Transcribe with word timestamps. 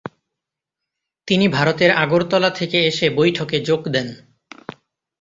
তিনি 1.27 1.45
ভারতের 1.47 1.91
আগরতলা 1.95 2.49
থেকে 2.49 2.77
এসে 2.85 3.07
বৈঠকে 3.09 3.57
যোগ 3.59 3.81
দেন। 3.87 4.07